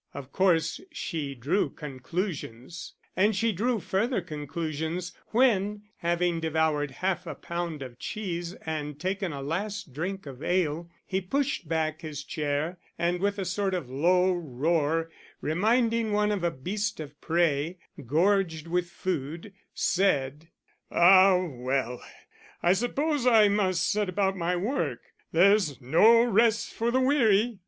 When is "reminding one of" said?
15.39-16.43